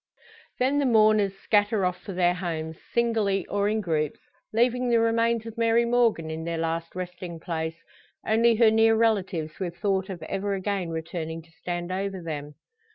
[0.57, 4.19] Then the mourners scatter off for their homes, singly or in groups,
[4.51, 7.83] leaving the remains of Mary Morgan in their last resting place,
[8.25, 12.55] only her near relatives with thought of ever again returning to stand over them.